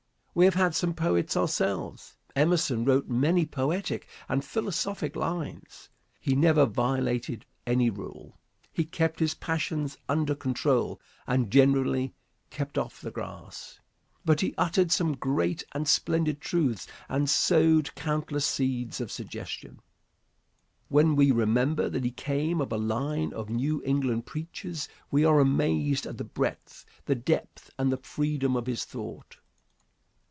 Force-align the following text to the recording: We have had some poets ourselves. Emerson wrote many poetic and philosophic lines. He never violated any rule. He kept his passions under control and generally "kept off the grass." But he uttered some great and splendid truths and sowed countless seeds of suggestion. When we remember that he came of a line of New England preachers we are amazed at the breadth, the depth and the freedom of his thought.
We 0.33 0.45
have 0.45 0.53
had 0.53 0.73
some 0.73 0.93
poets 0.93 1.35
ourselves. 1.35 2.15
Emerson 2.37 2.85
wrote 2.85 3.09
many 3.09 3.45
poetic 3.45 4.07
and 4.29 4.45
philosophic 4.45 5.17
lines. 5.17 5.89
He 6.21 6.37
never 6.37 6.65
violated 6.65 7.45
any 7.67 7.89
rule. 7.89 8.39
He 8.71 8.85
kept 8.85 9.19
his 9.19 9.33
passions 9.33 9.97
under 10.07 10.33
control 10.33 11.01
and 11.27 11.51
generally 11.51 12.13
"kept 12.49 12.77
off 12.77 13.01
the 13.01 13.11
grass." 13.11 13.81
But 14.23 14.39
he 14.39 14.55
uttered 14.57 14.89
some 14.93 15.15
great 15.17 15.65
and 15.73 15.85
splendid 15.85 16.39
truths 16.39 16.87
and 17.09 17.29
sowed 17.29 17.93
countless 17.95 18.45
seeds 18.45 19.01
of 19.01 19.11
suggestion. 19.11 19.81
When 20.87 21.17
we 21.17 21.31
remember 21.31 21.89
that 21.89 22.05
he 22.05 22.11
came 22.11 22.61
of 22.61 22.71
a 22.71 22.77
line 22.77 23.33
of 23.33 23.49
New 23.49 23.83
England 23.83 24.25
preachers 24.27 24.87
we 25.11 25.25
are 25.25 25.41
amazed 25.41 26.05
at 26.05 26.17
the 26.17 26.23
breadth, 26.23 26.85
the 27.03 27.15
depth 27.15 27.69
and 27.77 27.91
the 27.91 27.97
freedom 27.97 28.55
of 28.55 28.65
his 28.67 28.85
thought. 28.85 29.35